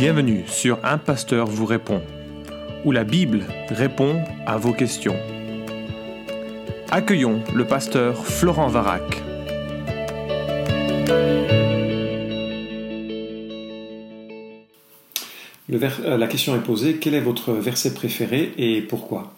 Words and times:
Bienvenue 0.00 0.44
sur 0.46 0.78
Un 0.82 0.96
Pasteur 0.96 1.46
vous 1.46 1.66
répond, 1.66 2.00
où 2.86 2.90
la 2.90 3.04
Bible 3.04 3.44
répond 3.68 4.24
à 4.46 4.56
vos 4.56 4.72
questions. 4.72 5.14
Accueillons 6.90 7.42
le 7.54 7.66
pasteur 7.66 8.24
Florent 8.24 8.68
Varac. 8.68 9.02
Euh, 15.70 16.16
la 16.16 16.26
question 16.28 16.56
est 16.56 16.60
posée, 16.60 16.96
quel 16.96 17.12
est 17.12 17.20
votre 17.20 17.52
verset 17.52 17.92
préféré 17.92 18.54
et 18.56 18.80
pourquoi? 18.80 19.34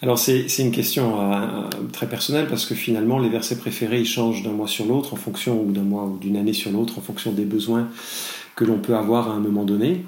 Alors 0.00 0.18
c'est 0.18 0.46
une 0.58 0.72
question 0.72 1.20
euh, 1.20 1.68
très 1.92 2.08
personnelle 2.08 2.46
parce 2.48 2.64
que 2.64 2.74
finalement 2.74 3.18
les 3.18 3.28
versets 3.28 3.56
préférés 3.56 4.04
changent 4.04 4.42
d'un 4.42 4.52
mois 4.52 4.68
sur 4.68 4.86
l'autre 4.86 5.12
en 5.12 5.16
fonction 5.16 5.60
ou 5.60 5.72
d'un 5.72 5.82
mois 5.82 6.04
ou 6.04 6.18
d'une 6.18 6.36
année 6.36 6.54
sur 6.54 6.70
l'autre 6.70 6.98
en 6.98 7.02
fonction 7.02 7.32
des 7.32 7.44
besoins 7.44 7.88
que 8.56 8.64
l'on 8.64 8.78
peut 8.78 8.96
avoir 8.96 9.30
à 9.30 9.34
un 9.34 9.40
moment 9.40 9.64
donné. 9.64 10.04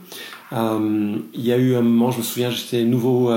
Euh, 0.52 1.16
il 1.34 1.45
y 1.45 1.52
a 1.52 1.59
eu 1.59 1.77
un 1.77 1.82
moment, 1.82 2.10
je 2.10 2.18
me 2.18 2.23
souviens, 2.23 2.50
j'étais 2.50 2.82
nouveau 2.84 3.30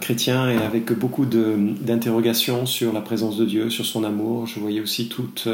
chrétien 0.00 0.50
et 0.50 0.58
avec 0.58 0.92
beaucoup 0.92 1.24
d'interrogations 1.26 2.66
sur 2.66 2.92
la 2.92 3.00
présence 3.00 3.36
de 3.36 3.44
Dieu, 3.44 3.70
sur 3.70 3.86
son 3.86 4.04
amour. 4.04 4.46
Je 4.46 4.60
voyais 4.60 4.80
aussi 4.80 5.08
toutes 5.08 5.48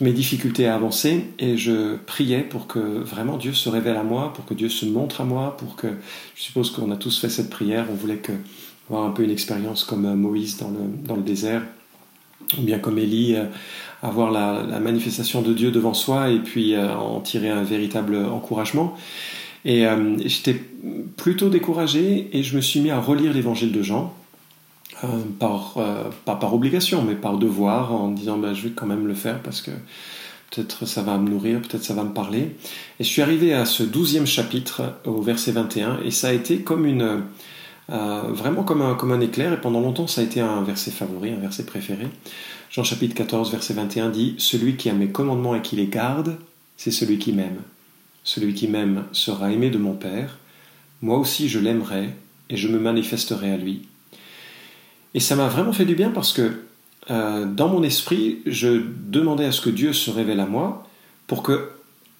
mes 0.00 0.12
difficultés 0.12 0.66
à 0.66 0.74
avancer 0.74 1.26
et 1.38 1.56
je 1.56 1.96
priais 2.06 2.40
pour 2.40 2.66
que 2.66 2.78
vraiment 2.78 3.36
Dieu 3.36 3.52
se 3.52 3.68
révèle 3.68 3.96
à 3.96 4.02
moi, 4.02 4.32
pour 4.32 4.44
que 4.44 4.54
Dieu 4.54 4.68
se 4.68 4.86
montre 4.86 5.20
à 5.20 5.24
moi, 5.24 5.56
pour 5.56 5.76
que, 5.76 5.88
je 6.34 6.42
suppose 6.42 6.70
qu'on 6.70 6.90
a 6.90 6.96
tous 6.96 7.20
fait 7.20 7.28
cette 7.28 7.50
prière, 7.50 7.86
on 7.90 7.94
voulait 7.94 8.20
avoir 8.88 9.06
un 9.06 9.10
peu 9.10 9.22
une 9.22 9.30
expérience 9.30 9.84
comme 9.84 10.06
euh, 10.06 10.14
Moïse 10.14 10.56
dans 10.58 10.70
le, 10.70 11.06
dans 11.06 11.16
le 11.16 11.22
désert, 11.22 11.62
ou 12.58 12.62
bien 12.62 12.78
comme 12.78 12.98
Élie, 12.98 13.34
euh, 13.36 13.44
avoir 14.02 14.30
la, 14.30 14.80
manifestation 14.80 15.42
de 15.42 15.52
Dieu 15.52 15.70
devant 15.70 15.94
soi 15.94 16.30
et 16.30 16.38
puis 16.38 16.74
euh, 16.74 16.92
en 16.94 17.20
tirer 17.20 17.50
un 17.50 17.62
véritable 17.62 18.16
encouragement. 18.16 18.94
Et 19.64 19.86
j'étais 20.24 20.60
plutôt 21.16 21.48
découragé 21.48 22.28
et 22.32 22.42
je 22.42 22.56
me 22.56 22.60
suis 22.60 22.80
mis 22.80 22.90
à 22.90 22.98
relire 22.98 23.32
l'évangile 23.32 23.70
de 23.70 23.80
Jean 23.80 24.12
euh, 25.04 25.08
par, 25.40 25.74
euh, 25.78 26.10
pas 26.24 26.36
par 26.36 26.54
obligation, 26.54 27.02
mais 27.02 27.16
par 27.16 27.36
devoir, 27.36 27.92
en 27.92 28.10
disant 28.10 28.38
bah, 28.38 28.54
je 28.54 28.62
vais 28.62 28.70
quand 28.70 28.86
même 28.86 29.08
le 29.08 29.14
faire 29.14 29.40
parce 29.40 29.60
que 29.60 29.72
peut-être 30.50 30.86
ça 30.86 31.02
va 31.02 31.18
me 31.18 31.28
nourrir, 31.28 31.60
peut-être 31.60 31.82
ça 31.82 31.94
va 31.94 32.04
me 32.04 32.12
parler. 32.12 32.54
Et 33.00 33.04
je 33.04 33.08
suis 33.08 33.20
arrivé 33.20 33.52
à 33.52 33.64
ce 33.64 33.82
douzième 33.82 34.26
chapitre, 34.26 34.94
au 35.04 35.20
verset 35.20 35.50
21, 35.50 36.00
et 36.04 36.12
ça 36.12 36.28
a 36.28 36.32
été 36.32 36.60
comme 36.60 36.86
une, 36.86 37.22
euh, 37.90 38.22
vraiment 38.28 38.62
comme 38.62 38.82
un, 38.82 38.94
comme 38.94 39.12
un 39.12 39.20
éclair, 39.20 39.52
et 39.52 39.60
pendant 39.60 39.80
longtemps 39.80 40.06
ça 40.06 40.20
a 40.20 40.24
été 40.24 40.40
un 40.40 40.62
verset 40.62 40.90
favori, 40.90 41.32
un 41.32 41.40
verset 41.40 41.64
préféré. 41.64 42.06
Jean 42.70 42.84
chapitre 42.84 43.14
14, 43.14 43.50
verset 43.50 43.74
21 43.74 44.10
dit 44.10 44.34
Celui 44.38 44.76
qui 44.76 44.88
a 44.88 44.94
mes 44.94 45.08
commandements 45.08 45.54
et 45.54 45.62
qui 45.62 45.76
les 45.76 45.88
garde, 45.88 46.36
c'est 46.76 46.90
celui 46.90 47.18
qui 47.18 47.32
m'aime. 47.32 47.60
Celui 48.24 48.54
qui 48.54 48.68
m'aime 48.68 49.04
sera 49.12 49.50
aimé 49.50 49.70
de 49.70 49.78
mon 49.78 49.94
Père. 49.94 50.38
Moi 51.00 51.18
aussi 51.18 51.48
je 51.48 51.58
l'aimerai, 51.58 52.10
et 52.48 52.56
je 52.56 52.68
me 52.68 52.78
manifesterai 52.78 53.50
à 53.50 53.56
lui. 53.56 53.82
Et 55.14 55.20
ça 55.20 55.36
m'a 55.36 55.48
vraiment 55.48 55.72
fait 55.72 55.84
du 55.84 55.94
bien 55.94 56.10
parce 56.10 56.32
que 56.32 56.62
euh, 57.10 57.46
dans 57.46 57.68
mon 57.68 57.82
esprit, 57.82 58.40
je 58.46 58.80
demandais 59.08 59.46
à 59.46 59.52
ce 59.52 59.60
que 59.60 59.70
Dieu 59.70 59.92
se 59.92 60.10
révèle 60.10 60.40
à 60.40 60.46
moi 60.46 60.86
pour 61.26 61.42
que 61.42 61.70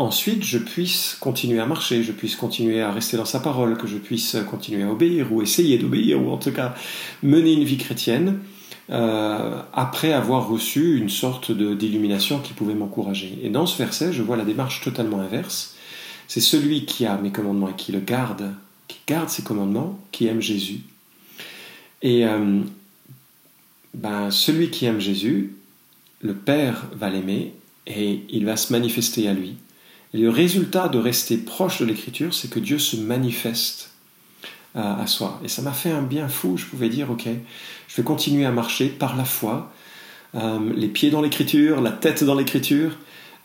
ensuite 0.02 0.42
je 0.44 0.58
puisse 0.58 1.16
continuer 1.20 1.60
à 1.60 1.66
marcher, 1.66 2.02
je 2.02 2.12
puisse 2.12 2.36
continuer 2.36 2.80
à 2.80 2.92
rester 2.92 3.16
dans 3.16 3.24
sa 3.24 3.40
parole, 3.40 3.76
que 3.78 3.86
je 3.86 3.96
puisse 3.96 4.36
continuer 4.50 4.82
à 4.82 4.90
obéir 4.90 5.32
ou 5.32 5.42
essayer 5.42 5.78
d'obéir 5.78 6.22
ou 6.22 6.30
en 6.30 6.36
tout 6.36 6.52
cas 6.52 6.74
mener 7.22 7.52
une 7.52 7.64
vie 7.64 7.78
chrétienne 7.78 8.40
euh, 8.90 9.62
après 9.72 10.12
avoir 10.12 10.48
reçu 10.48 10.98
une 10.98 11.08
sorte 11.08 11.52
d'illumination 11.52 12.40
qui 12.40 12.52
pouvait 12.52 12.74
m'encourager. 12.74 13.38
Et 13.42 13.48
dans 13.48 13.66
ce 13.66 13.78
verset, 13.78 14.12
je 14.12 14.22
vois 14.22 14.36
la 14.36 14.44
démarche 14.44 14.82
totalement 14.82 15.20
inverse. 15.20 15.76
C'est 16.28 16.40
celui 16.40 16.84
qui 16.84 17.06
a 17.06 17.16
mes 17.16 17.30
commandements 17.30 17.68
et 17.68 17.76
qui 17.76 17.92
le 17.92 18.00
garde, 18.00 18.52
qui 18.88 18.98
garde 19.06 19.28
ses 19.28 19.42
commandements, 19.42 19.98
qui 20.10 20.26
aime 20.26 20.40
Jésus. 20.40 20.80
Et 22.02 22.26
euh, 22.26 22.60
ben, 23.94 24.30
celui 24.30 24.70
qui 24.70 24.86
aime 24.86 25.00
Jésus, 25.00 25.54
le 26.20 26.34
Père 26.34 26.86
va 26.92 27.08
l'aimer 27.08 27.54
et 27.86 28.22
il 28.30 28.44
va 28.44 28.56
se 28.56 28.72
manifester 28.72 29.28
à 29.28 29.34
lui. 29.34 29.56
Et 30.14 30.18
le 30.18 30.30
résultat 30.30 30.88
de 30.88 30.98
rester 30.98 31.38
proche 31.38 31.80
de 31.80 31.86
l'Écriture, 31.86 32.34
c'est 32.34 32.50
que 32.50 32.58
Dieu 32.58 32.78
se 32.78 32.96
manifeste 32.96 33.90
à, 34.74 35.00
à 35.00 35.06
soi. 35.06 35.40
Et 35.44 35.48
ça 35.48 35.62
m'a 35.62 35.72
fait 35.72 35.90
un 35.90 36.02
bien 36.02 36.28
fou. 36.28 36.56
Je 36.56 36.66
pouvais 36.66 36.88
dire, 36.88 37.10
ok, 37.10 37.28
je 37.88 37.96
vais 37.96 38.02
continuer 38.02 38.44
à 38.44 38.52
marcher 38.52 38.88
par 38.88 39.16
la 39.16 39.24
foi, 39.24 39.72
euh, 40.34 40.58
les 40.74 40.88
pieds 40.88 41.10
dans 41.10 41.20
l'Écriture, 41.20 41.80
la 41.80 41.92
tête 41.92 42.24
dans 42.24 42.34
l'Écriture, 42.34 42.96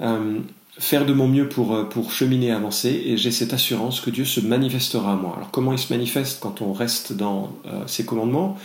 euh, 0.02 0.40
faire 0.80 1.06
de 1.06 1.14
mon 1.14 1.28
mieux 1.28 1.50
pour, 1.50 1.76
euh, 1.76 1.84
pour 1.84 2.12
cheminer, 2.12 2.52
avancer, 2.52 3.04
et 3.06 3.18
j'ai 3.18 3.32
cette 3.32 3.54
assurance 3.54 4.00
que 4.00 4.10
Dieu 4.10 4.26
se 4.26 4.40
manifestera 4.40 5.14
à 5.14 5.16
moi. 5.16 5.34
Alors 5.36 5.52
comment 5.52 5.74
il 5.74 5.80
se 5.80 5.92
manifeste 5.92 6.40
quand 6.40 6.62
on 6.62 6.72
reste 6.72 7.14
dans 7.14 7.54
ses 7.88 8.06
commandements? 8.06 8.58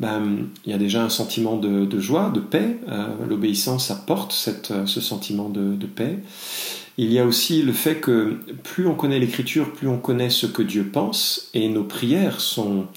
Ben, 0.00 0.46
il 0.64 0.72
y 0.72 0.74
a 0.74 0.78
déjà 0.78 1.04
un 1.04 1.10
sentiment 1.10 1.56
de, 1.56 2.00
joie, 2.00 2.30
de 2.30 2.40
paix. 2.40 2.78
Euh, 2.88 3.06
l'obéissance 3.28 3.90
apporte 3.90 4.34
euh, 4.70 4.86
ce 4.86 5.00
sentiment 5.00 5.50
de, 5.50 5.86
paix. 5.86 6.18
Il 7.02 7.10
y 7.10 7.18
a 7.18 7.24
aussi 7.24 7.62
le 7.62 7.72
fait 7.72 7.94
que 7.94 8.36
plus 8.62 8.86
on 8.86 8.94
connaît 8.94 9.18
l'Écriture, 9.18 9.72
plus 9.72 9.88
on 9.88 9.96
connaît 9.96 10.28
ce 10.28 10.44
que 10.44 10.60
Dieu 10.60 10.84
pense, 10.84 11.48
et 11.54 11.70
nos 11.70 11.82
prières 11.82 12.42
sont 12.42 12.88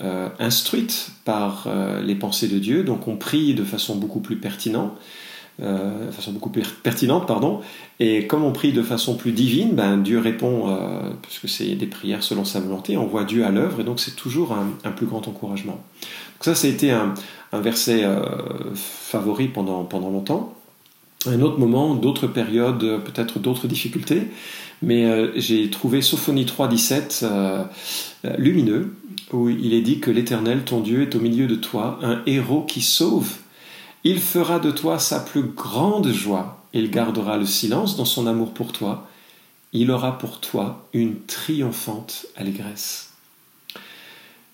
euh, 0.00 0.30
instruites 0.38 1.10
par 1.26 1.68
les 2.02 2.14
pensées 2.14 2.48
de 2.48 2.58
Dieu, 2.58 2.82
donc 2.82 3.06
on 3.08 3.16
prie 3.16 3.52
de 3.52 3.62
façon 3.62 3.96
beaucoup 3.96 4.20
plus 4.20 4.36
pertinente. 4.36 4.92
de 5.58 6.10
façon 6.12 6.32
beaucoup 6.32 6.48
plus 6.48 6.62
pertinente, 6.62 7.26
pardon. 7.26 7.60
Et 8.00 8.26
comme 8.26 8.42
on 8.42 8.52
prie 8.52 8.72
de 8.72 8.82
façon 8.82 9.16
plus 9.16 9.32
divine, 9.32 9.74
ben, 9.74 9.98
Dieu 9.98 10.18
répond, 10.18 10.74
puisque 11.20 11.46
c'est 11.46 11.74
des 11.74 11.86
prières 11.86 12.22
selon 12.22 12.46
sa 12.46 12.60
volonté, 12.60 12.96
on 12.96 13.06
voit 13.06 13.24
Dieu 13.24 13.44
à 13.44 13.50
l'œuvre, 13.50 13.80
et 13.80 13.84
donc 13.84 14.00
c'est 14.00 14.16
toujours 14.16 14.56
un, 14.82 14.92
plus 14.92 15.04
grand 15.04 15.28
encouragement. 15.28 15.74
Donc 15.74 16.40
ça, 16.40 16.54
ça 16.54 16.68
a 16.68 16.70
été 16.70 16.90
un, 16.90 17.12
verset 17.52 18.02
euh, 18.02 18.22
favori 18.74 19.48
pendant, 19.48 19.84
pendant 19.84 20.08
longtemps. 20.08 20.56
Un 21.26 21.40
autre 21.40 21.58
moment, 21.58 21.94
d'autres 21.94 22.26
périodes, 22.26 23.02
peut-être 23.04 23.38
d'autres 23.38 23.66
difficultés, 23.66 24.28
mais 24.82 25.06
euh, 25.06 25.32
j'ai 25.36 25.70
trouvé 25.70 26.02
Sophonie 26.02 26.44
3.17 26.44 27.20
euh, 27.24 27.64
lumineux, 28.38 28.94
où 29.32 29.48
il 29.48 29.74
est 29.74 29.80
dit 29.80 29.98
que 29.98 30.10
l'Éternel, 30.10 30.62
ton 30.64 30.80
Dieu, 30.80 31.02
est 31.02 31.14
au 31.14 31.20
milieu 31.20 31.46
de 31.46 31.56
toi, 31.56 31.98
un 32.02 32.22
héros 32.26 32.62
qui 32.62 32.82
sauve. 32.82 33.32
Il 34.04 34.20
fera 34.20 34.60
de 34.60 34.70
toi 34.70 34.98
sa 34.98 35.18
plus 35.20 35.42
grande 35.42 36.12
joie. 36.12 36.62
Il 36.72 36.90
gardera 36.90 37.38
le 37.38 37.46
silence 37.46 37.96
dans 37.96 38.04
son 38.04 38.26
amour 38.26 38.52
pour 38.52 38.72
toi. 38.72 39.08
Il 39.72 39.90
aura 39.90 40.18
pour 40.18 40.40
toi 40.40 40.86
une 40.92 41.20
triomphante 41.26 42.26
allégresse. 42.36 43.14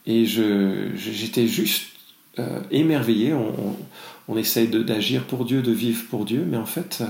Et 0.07 0.25
j'étais 0.25 1.47
juste 1.47 1.92
euh, 2.39 2.61
émerveillé. 2.71 3.35
On, 4.29 4.37
essaye 4.37 4.69
d'agir 4.69 5.25
pour 5.25 5.45
Dieu, 5.45 5.61
de 5.61 5.73
vivre 5.73 6.05
pour 6.09 6.25
Dieu, 6.25 6.47
mais 6.49 6.57
en 6.57 6.65
fait, 6.65 6.99
euh, 7.03 7.07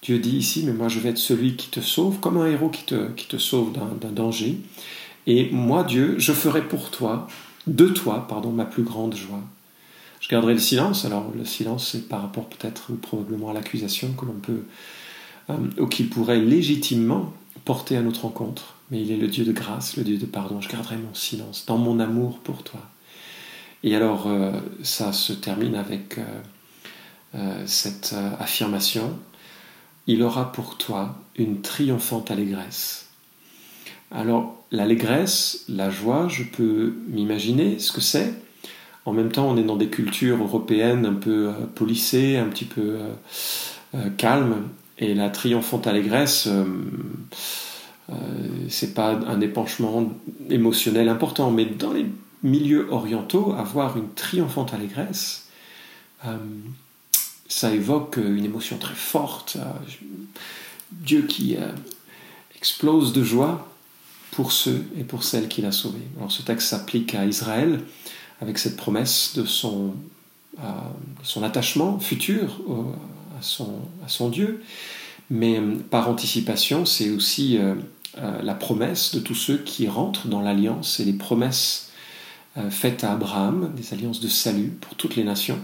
Dieu 0.00 0.20
dit 0.20 0.36
ici, 0.36 0.62
mais 0.64 0.72
moi 0.72 0.86
je 0.86 1.00
vais 1.00 1.08
être 1.08 1.18
celui 1.18 1.56
qui 1.56 1.70
te 1.70 1.80
sauve, 1.80 2.20
comme 2.20 2.36
un 2.36 2.46
héros 2.46 2.68
qui 2.68 2.84
te, 2.84 3.36
sauve 3.36 3.72
d'un 3.72 4.12
danger. 4.12 4.60
Et 5.26 5.50
moi, 5.50 5.82
Dieu, 5.82 6.14
je 6.18 6.32
ferai 6.32 6.62
pour 6.62 6.90
toi, 6.90 7.26
de 7.66 7.86
toi, 7.88 8.26
pardon, 8.28 8.50
ma 8.52 8.64
plus 8.64 8.84
grande 8.84 9.16
joie. 9.16 9.42
Je 10.20 10.28
garderai 10.28 10.54
le 10.54 10.60
silence. 10.60 11.04
Alors, 11.04 11.32
le 11.36 11.44
silence, 11.44 11.90
c'est 11.90 12.08
par 12.08 12.22
rapport 12.22 12.48
peut-être 12.48 12.92
ou 12.92 12.94
probablement 12.94 13.50
à 13.50 13.54
l'accusation 13.54 14.12
que 14.12 14.24
l'on 14.24 14.34
peut, 14.34 14.62
euh, 15.50 15.54
ou 15.78 15.86
qui 15.86 16.04
pourrait 16.04 16.40
légitimement 16.40 17.32
porter 17.64 17.96
à 17.96 18.02
notre 18.02 18.22
rencontre 18.22 18.76
mais 18.92 19.00
il 19.00 19.10
est 19.10 19.16
le 19.16 19.26
Dieu 19.26 19.44
de 19.44 19.52
grâce, 19.52 19.96
le 19.96 20.04
Dieu 20.04 20.18
de 20.18 20.26
pardon. 20.26 20.60
Je 20.60 20.68
garderai 20.68 20.98
mon 20.98 21.14
silence 21.14 21.64
dans 21.66 21.78
mon 21.78 21.98
amour 21.98 22.38
pour 22.40 22.62
toi. 22.62 22.80
Et 23.84 23.96
alors, 23.96 24.26
euh, 24.26 24.52
ça 24.82 25.12
se 25.12 25.32
termine 25.32 25.74
avec 25.74 26.18
euh, 26.18 26.22
euh, 27.34 27.62
cette 27.66 28.14
affirmation. 28.38 29.18
Il 30.06 30.22
aura 30.22 30.52
pour 30.52 30.78
toi 30.78 31.16
une 31.36 31.62
triomphante 31.62 32.30
allégresse. 32.30 33.08
Alors, 34.10 34.62
l'allégresse, 34.70 35.64
la 35.68 35.90
joie, 35.90 36.28
je 36.28 36.44
peux 36.44 36.94
m'imaginer 37.08 37.78
ce 37.78 37.92
que 37.92 38.00
c'est. 38.00 38.34
En 39.04 39.12
même 39.12 39.32
temps, 39.32 39.48
on 39.48 39.56
est 39.56 39.64
dans 39.64 39.76
des 39.76 39.88
cultures 39.88 40.40
européennes 40.42 41.06
un 41.06 41.14
peu 41.14 41.50
polissées, 41.74 42.36
un 42.36 42.46
petit 42.46 42.66
peu 42.66 42.98
calmes. 44.16 44.68
Et 44.98 45.14
la 45.14 45.30
triomphante 45.30 45.86
allégresse 45.86 46.48
euh, 48.10 48.14
c'est 48.68 48.94
pas 48.94 49.12
un 49.12 49.40
épanchement 49.40 50.12
émotionnel 50.50 51.08
important, 51.08 51.50
mais 51.50 51.64
dans 51.64 51.92
les 51.92 52.06
milieux 52.42 52.88
orientaux, 52.90 53.52
avoir 53.52 53.96
une 53.96 54.12
triomphante 54.14 54.74
allégresse, 54.74 55.46
euh, 56.26 56.36
ça 57.48 57.72
évoque 57.72 58.16
une 58.16 58.44
émotion 58.44 58.78
très 58.78 58.94
forte. 58.94 59.56
Euh, 59.56 59.64
Dieu 60.90 61.22
qui 61.22 61.56
explose 62.54 63.14
de 63.14 63.24
joie 63.24 63.66
pour 64.30 64.52
ceux 64.52 64.84
et 64.98 65.04
pour 65.04 65.24
celles 65.24 65.48
qu'il 65.48 65.64
a 65.64 65.72
sauvés. 65.72 66.06
Alors 66.18 66.30
ce 66.30 66.42
texte 66.42 66.68
s'applique 66.68 67.14
à 67.14 67.24
Israël 67.24 67.80
avec 68.42 68.58
cette 68.58 68.76
promesse 68.76 69.32
de 69.34 69.46
son, 69.46 69.94
son 71.22 71.42
attachement 71.42 71.98
futur 71.98 72.60
à, 73.38 73.42
son, 73.42 73.80
à 74.04 74.08
son 74.08 74.28
Dieu, 74.28 74.62
mais 75.30 75.58
par 75.88 76.10
anticipation, 76.10 76.84
c'est 76.84 77.08
aussi 77.08 77.58
la 78.16 78.54
promesse 78.54 79.14
de 79.14 79.20
tous 79.20 79.34
ceux 79.34 79.56
qui 79.56 79.88
rentrent 79.88 80.28
dans 80.28 80.42
l'alliance 80.42 81.00
et 81.00 81.06
les 81.06 81.14
promesses 81.14 81.91
faites 82.70 83.02
à 83.04 83.12
Abraham, 83.12 83.72
des 83.74 83.94
alliances 83.94 84.20
de 84.20 84.28
salut 84.28 84.72
pour 84.80 84.94
toutes 84.94 85.16
les 85.16 85.24
nations, 85.24 85.58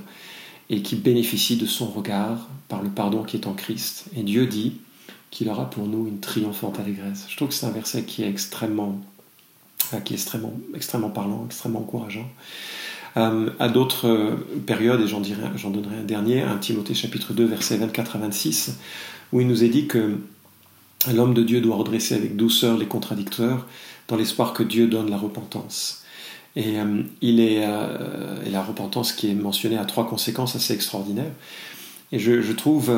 et 0.71 0.83
qui 0.83 0.97
bénéficient 0.97 1.57
de 1.57 1.67
son 1.67 1.87
regard 1.87 2.49
par 2.69 2.83
le 2.83 2.89
pardon 2.89 3.23
qui 3.23 3.37
est 3.37 3.47
en 3.47 3.53
Christ. 3.53 4.07
Et 4.17 4.23
Dieu 4.23 4.47
dit 4.47 4.79
qu'il 5.31 5.49
aura 5.49 5.69
pour 5.69 5.87
nous 5.87 6.07
une 6.07 6.21
triomphante 6.21 6.79
allégresse. 6.79 7.27
Je 7.29 7.37
trouve 7.37 7.49
que 7.49 7.55
c'est 7.55 7.67
un 7.67 7.71
verset 7.71 8.05
qui 8.05 8.23
est 8.23 8.29
extrêmement, 8.29 9.01
qui 10.05 10.15
est 10.15 10.17
extrêmement, 10.17 10.53
extrêmement 10.75 11.11
parlant, 11.11 11.45
extrêmement 11.47 11.81
encourageant. 11.81 12.29
Euh, 13.17 13.51
à 13.59 13.69
d'autres 13.69 14.07
euh, 14.07 14.37
périodes, 14.67 15.01
et 15.01 15.07
j'en, 15.07 15.23
j'en 15.57 15.71
donnerai 15.71 15.97
un 15.97 16.05
dernier, 16.05 16.43
un 16.43 16.59
Timothée 16.59 16.95
chapitre 16.95 17.33
2, 17.33 17.45
versets 17.45 17.77
24 17.77 18.17
à 18.17 18.19
26, 18.21 18.79
où 19.33 19.41
il 19.41 19.49
nous 19.49 19.65
est 19.65 19.69
dit 19.69 19.87
que 19.87 20.19
l'homme 21.13 21.35
de 21.35 21.43
Dieu 21.43 21.61
doit 21.61 21.77
redresser 21.77 22.15
avec 22.15 22.37
douceur 22.37 22.77
les 22.77 22.87
contradicteurs, 22.87 23.67
dans 24.09 24.17
l'espoir 24.17 24.53
que 24.53 24.63
Dieu 24.63 24.87
donne 24.87 25.11
la 25.11 25.19
repentance. 25.19 26.05
Et, 26.57 26.79
euh, 26.79 27.03
est, 27.23 28.47
et 28.47 28.51
la 28.51 28.63
repentance 28.63 29.13
qui 29.13 29.31
est 29.31 29.35
mentionnée 29.35 29.79
a 29.79 29.85
trois 29.85 30.09
conséquences 30.09 30.57
assez 30.57 30.75
extraordinaires. 30.75 31.33
Et 32.11 32.19
je, 32.19 32.53
trouve 32.53 32.91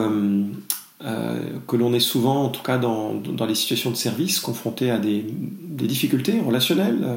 euh, 1.02 1.38
que 1.66 1.76
l'on 1.76 1.94
est 1.94 2.00
souvent, 2.00 2.44
en 2.44 2.48
tout 2.50 2.62
cas 2.62 2.76
dans, 2.76 3.14
dans, 3.14 3.46
les 3.46 3.54
situations 3.54 3.90
de 3.90 3.96
service, 3.96 4.38
confronté 4.38 4.90
à 4.90 4.98
des, 4.98 5.24
difficultés 5.24 6.38
relationnelles, 6.40 6.98
euh, 7.02 7.16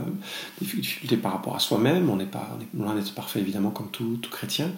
des 0.62 0.68
difficultés 0.80 1.18
par 1.18 1.34
rapport 1.34 1.54
à 1.54 1.60
soi-même, 1.60 2.10
on 2.10 2.16
n'est 2.16 2.26
pas 2.26 2.58
loin 2.74 2.96
d'être 2.96 3.14
parfait 3.14 3.42
évidemment 3.42 3.72
comme 3.72 3.90
tout, 3.92 4.18
tout 4.22 4.30
chrétien, 4.30 4.72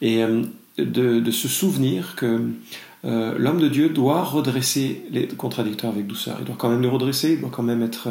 et 0.00 0.24
euh, 0.24 0.42
de, 0.76 1.30
se 1.30 1.46
souvenir 1.46 2.16
que 2.16 2.50
l'homme 3.04 3.60
de 3.60 3.68
Dieu 3.68 3.90
doit 3.90 4.24
redresser 4.24 5.04
les 5.12 5.28
contradicteurs 5.28 5.90
avec 5.90 6.08
douceur, 6.08 6.38
il 6.40 6.44
doit 6.44 6.56
quand 6.58 6.68
même 6.68 6.82
les 6.82 6.88
redresser, 6.88 7.34
il 7.34 7.40
doit 7.40 7.50
quand 7.50 7.62
même 7.62 7.82
être... 7.82 8.08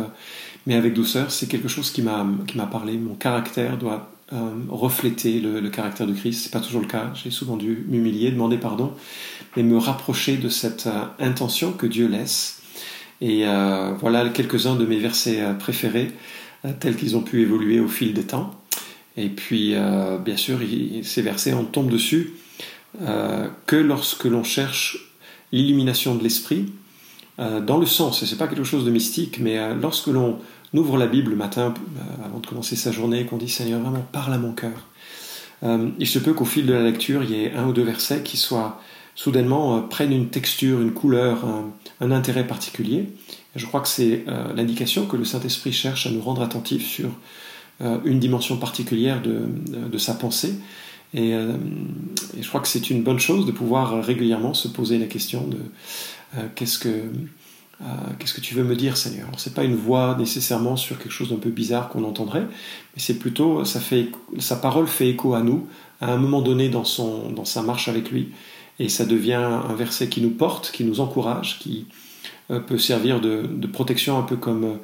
mais 0.68 0.76
avec 0.76 0.94
douceur, 0.94 1.32
c'est 1.32 1.48
quelque 1.48 1.68
chose 1.68 1.92
qui 1.92 2.02
m'a 2.02 2.26
parlé, 2.72 2.98
mon 2.98 3.16
caractère 3.16 3.78
doit 3.78 4.12
euh, 4.34 4.50
refléter 4.70 5.42
le, 5.42 5.70
caractère 5.70 6.08
de 6.08 6.14
Christ. 6.14 6.44
C'est 6.44 6.54
pas 6.54 6.62
toujours 6.62 6.80
le 6.80 6.88
cas. 6.88 7.12
J'ai 7.16 7.32
souvent 7.32 7.58
dû 7.58 7.84
m'humilier, 7.90 8.32
demander 8.32 8.58
pardon, 8.58 8.94
mais 9.58 9.64
me 9.64 9.78
rapprocher 9.78 10.38
de 10.38 10.48
cette 10.48 10.88
euh, 10.88 11.04
intention 11.20 11.74
que 11.74 11.86
Dieu 11.86 12.08
laisse. 12.08 12.62
Et 13.20 13.46
euh, 13.46 13.94
voilà 14.00 14.30
quelques-uns 14.30 14.76
de 14.76 14.86
mes 14.86 15.00
versets 15.00 15.44
préférés, 15.60 16.12
tels 16.80 16.96
qu'ils 16.96 17.18
ont 17.18 17.22
pu 17.22 17.42
évoluer 17.42 17.82
au 17.82 17.90
fil 17.90 18.14
des 18.14 18.24
temps. 18.24 18.52
Et 19.18 19.28
puis, 19.30 19.76
bien 20.26 20.38
sûr, 20.38 20.60
ces 21.04 21.22
versets, 21.22 21.54
on 21.54 21.66
tombe 21.66 21.92
dessus 21.92 22.34
que 22.98 23.76
lorsque 23.76 24.24
l'on 24.24 24.44
cherche 24.44 25.12
l'illumination 25.52 26.16
de 26.16 26.24
l'esprit, 26.24 26.72
dans 27.66 27.78
le 27.78 27.88
sens, 27.88 28.22
et 28.22 28.28
c'est 28.28 28.38
pas 28.38 28.48
quelque 28.48 28.64
chose 28.64 28.86
de 28.86 28.92
mystique, 28.92 29.40
mais 29.40 29.74
lorsque 29.76 30.08
l'on 30.08 30.40
on 30.74 30.78
ouvre 30.78 30.98
la 30.98 31.08
Bible 31.08 31.32
le 31.32 31.38
matin 31.38 31.74
euh, 31.74 32.26
avant 32.26 32.40
de 32.40 32.48
commencer 32.48 32.76
sa 32.76 32.92
journée 32.92 33.26
qu'on 33.26 33.38
dit 33.38 33.50
Seigneur, 33.50 33.82
vraiment 33.82 34.06
parle 34.12 34.34
à 34.34 34.38
mon 34.38 34.54
cœur. 34.54 34.88
Euh, 35.64 35.90
il 36.00 36.08
se 36.08 36.20
peut 36.20 36.34
qu'au 36.34 36.46
fil 36.46 36.66
de 36.66 36.74
la 36.74 36.84
lecture, 36.84 37.24
il 37.24 37.32
y 37.32 37.44
ait 37.44 37.54
un 37.54 37.68
ou 37.68 37.74
deux 37.74 37.84
versets 37.84 38.24
qui 38.24 38.38
soient 38.38 38.80
soudainement 39.14 39.78
euh, 39.78 39.82
prennent 39.82 40.14
une 40.14 40.30
texture, 40.30 40.82
une 40.82 40.94
couleur, 40.94 41.46
un, 42.00 42.12
intérêt 42.12 42.48
particulier. 42.48 43.10
je 43.56 43.66
crois 43.66 43.82
que 43.82 43.88
c'est 43.88 44.26
l'indication 44.56 45.06
que 45.06 45.16
le 45.16 45.24
Saint-Esprit 45.24 45.72
cherche 45.72 46.08
à 46.08 46.10
nous 46.10 46.22
rendre 46.22 46.42
attentifs 46.42 46.88
sur 46.88 47.10
une 48.06 48.20
dimension 48.20 48.58
particulière 48.58 49.22
de, 49.22 49.98
sa 50.00 50.16
pensée. 50.16 50.56
Et, 51.14 51.32
et, 51.32 52.42
je 52.42 52.48
crois 52.48 52.62
que 52.62 52.68
c'est 52.68 52.90
une 52.90 53.04
bonne 53.04 53.20
chose 53.20 53.46
de 53.46 53.52
pouvoir 53.52 54.04
régulièrement 54.04 54.54
se 54.54 54.68
poser 54.68 54.98
la 54.98 55.08
question 55.08 55.46
de 55.48 55.58
qu'est-ce 56.56 56.80
que 56.80 57.04
euh, 57.82 57.86
qu'est-ce 58.20 58.34
que 58.34 58.42
tu 58.42 58.54
veux 58.54 58.64
me 58.64 58.76
dire, 58.76 58.96
Seigneur? 58.96 59.28
C'est 59.38 59.56
pas 59.56 59.64
une 59.64 59.76
voix 59.76 60.16
nécessairement 60.18 60.76
sur 60.76 61.00
quelque 61.00 61.12
chose 61.12 61.30
d'un 61.30 61.38
peu 61.38 61.50
bizarre 61.50 61.90
qu'on 61.90 62.04
entendrait, 62.04 62.42
mais 62.42 62.98
c'est 62.98 63.18
plutôt, 63.18 63.66
ça 63.66 63.80
fait, 63.80 64.10
sa 64.38 64.56
parole 64.56 64.88
fait 64.88 65.10
écho 65.10 65.34
à 65.34 65.42
nous 65.42 65.68
à 66.00 66.12
un 66.14 66.18
moment 66.18 66.42
donné 66.42 66.70
dans, 66.70 66.84
son, 66.84 67.32
dans 67.32 67.46
sa 67.46 67.64
marche 67.64 67.88
avec 67.88 68.12
lui, 68.12 68.30
et 68.78 68.88
ça 68.88 69.06
devient 69.06 69.34
un 69.34 69.74
verset 69.74 70.10
qui 70.10 70.22
nous 70.22 70.30
porte, 70.30 70.72
qui 70.72 70.84
nous 70.84 71.00
encourage, 71.00 71.58
qui 71.58 71.88
euh, 72.52 72.60
peut 72.60 72.78
servir 72.78 73.20
de, 73.20 73.48
protection 73.68 74.20
un 74.20 74.24
peu 74.24 74.36
comme 74.36 74.64
euh, 74.64 74.76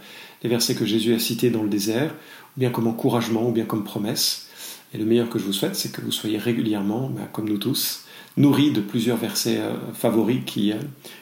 les 0.42 0.50
versets 0.50 0.74
que 0.74 0.86
Jésus 0.86 1.14
a 1.14 1.20
cités 1.20 1.52
dans 1.52 1.64
le 1.64 1.70
désert, 1.70 2.12
ou 2.56 2.60
bien 2.60 2.72
comme 2.72 2.88
encouragement, 2.88 3.48
ou 3.48 3.52
bien 3.52 3.66
comme 3.66 3.84
promesse. 3.84 4.47
Et 4.94 4.98
le 4.98 5.06
meilleur 5.06 5.30
que 5.30 5.39
je 5.39 5.44
vous 5.44 5.54
souhaite, 5.54 5.75
c'est 5.75 5.92
que 5.92 6.01
vous 6.01 6.12
soyez 6.12 6.38
régulièrement, 6.38 7.10
ben, 7.10 7.28
comme 7.31 7.50
nous 7.50 7.57
tous, 7.57 8.06
nourris 8.38 8.72
de 8.72 8.81
plusieurs 8.81 9.18
versets 9.18 9.60
favoris 9.94 10.42
qui, 10.45 10.74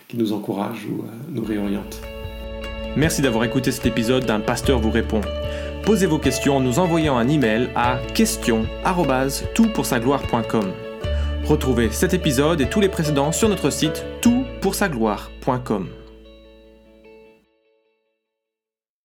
qui 0.07 0.17
nous 0.17 0.33
encourage 0.33 0.85
ou 0.85 1.01
euh, 1.01 1.05
nous 1.29 1.43
réoriente. 1.43 2.01
Merci 2.95 3.21
d'avoir 3.21 3.43
écouté 3.43 3.71
cet 3.71 3.85
épisode 3.85 4.25
d'un 4.25 4.39
pasteur 4.39 4.79
vous 4.79 4.91
répond. 4.91 5.21
Posez 5.83 6.05
vos 6.05 6.19
questions 6.19 6.55
en 6.57 6.61
nous 6.61 6.79
envoyant 6.79 7.17
un 7.17 7.27
email 7.27 7.69
à 7.75 7.99
question@toutpoursagloire.com. 8.13 10.71
Retrouvez 11.45 11.89
cet 11.91 12.13
épisode 12.13 12.61
et 12.61 12.69
tous 12.69 12.79
les 12.79 12.89
précédents 12.89 13.31
sur 13.31 13.49
notre 13.49 13.69
site 13.69 14.03
toutpoursagloire.com. 14.21 15.87